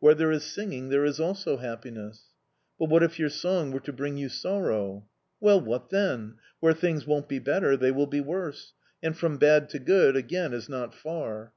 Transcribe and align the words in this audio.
"Where 0.00 0.14
there 0.14 0.30
is 0.30 0.44
singing 0.44 0.90
there 0.90 1.06
is 1.06 1.18
also 1.18 1.56
happiness." 1.56 2.24
"But 2.78 2.90
what 2.90 3.02
if 3.02 3.18
your 3.18 3.30
song 3.30 3.70
were 3.72 3.80
to 3.80 3.92
bring 3.94 4.18
you 4.18 4.28
sorrow?" 4.28 5.08
"Well, 5.40 5.62
what 5.62 5.88
then? 5.88 6.34
Where 6.60 6.74
things 6.74 7.06
won't 7.06 7.26
be 7.26 7.38
better, 7.38 7.74
they 7.74 7.90
will 7.90 8.04
be 8.06 8.20
worse; 8.20 8.74
and 9.02 9.16
from 9.16 9.38
bad 9.38 9.70
to 9.70 9.78
good 9.78 10.14
again 10.14 10.52
is 10.52 10.68
not 10.68 10.94
far." 10.94 11.54